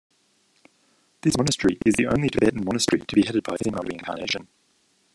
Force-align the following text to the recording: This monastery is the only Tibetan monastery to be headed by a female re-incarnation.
This 1.21 1.37
monastery 1.37 1.77
is 1.85 1.93
the 1.93 2.07
only 2.07 2.27
Tibetan 2.27 2.65
monastery 2.65 3.03
to 3.05 3.15
be 3.15 3.21
headed 3.21 3.43
by 3.43 3.53
a 3.53 3.63
female 3.63 3.83
re-incarnation. 3.85 4.47